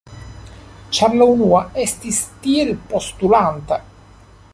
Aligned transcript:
Ĉar 0.99 1.17
la 1.19 1.27
unua 1.33 1.59
estis 1.83 2.21
tiel 2.47 2.73
postulanta. 2.95 3.79